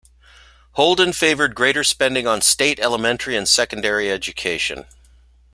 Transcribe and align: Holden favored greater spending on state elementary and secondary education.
Holden 0.71 1.13
favored 1.13 1.53
greater 1.53 1.83
spending 1.83 2.25
on 2.25 2.41
state 2.41 2.79
elementary 2.79 3.35
and 3.37 3.47
secondary 3.47 4.09
education. 4.09 4.85